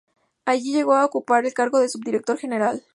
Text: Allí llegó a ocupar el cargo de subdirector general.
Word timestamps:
Allí 0.45 0.73
llegó 0.73 0.95
a 0.95 1.05
ocupar 1.05 1.45
el 1.45 1.53
cargo 1.53 1.77
de 1.77 1.87
subdirector 1.87 2.39
general. 2.39 2.81